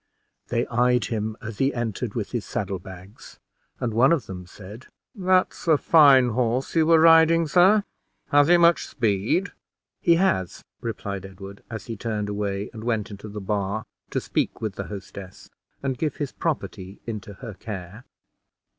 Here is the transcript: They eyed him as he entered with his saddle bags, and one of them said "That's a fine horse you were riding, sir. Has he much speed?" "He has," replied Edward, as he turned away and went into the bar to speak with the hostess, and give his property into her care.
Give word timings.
They 0.47 0.65
eyed 0.65 1.05
him 1.05 1.37
as 1.43 1.59
he 1.59 1.71
entered 1.75 2.15
with 2.15 2.31
his 2.31 2.43
saddle 2.43 2.79
bags, 2.79 3.39
and 3.79 3.93
one 3.93 4.11
of 4.11 4.25
them 4.25 4.47
said 4.47 4.87
"That's 5.13 5.67
a 5.67 5.77
fine 5.77 6.29
horse 6.29 6.75
you 6.75 6.87
were 6.87 6.99
riding, 6.99 7.47
sir. 7.47 7.83
Has 8.29 8.47
he 8.47 8.57
much 8.57 8.87
speed?" 8.87 9.51
"He 10.01 10.15
has," 10.15 10.63
replied 10.79 11.23
Edward, 11.23 11.61
as 11.69 11.85
he 11.85 11.95
turned 11.95 12.29
away 12.29 12.71
and 12.73 12.83
went 12.83 13.11
into 13.11 13.27
the 13.29 13.39
bar 13.41 13.85
to 14.09 14.19
speak 14.19 14.59
with 14.59 14.73
the 14.73 14.85
hostess, 14.85 15.51
and 15.83 15.99
give 15.99 16.15
his 16.15 16.31
property 16.31 16.99
into 17.05 17.33
her 17.33 17.53
care. 17.53 18.03